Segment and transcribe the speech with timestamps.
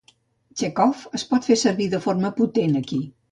[0.61, 3.03] Chekov es pot fer servir de forma potent aquí.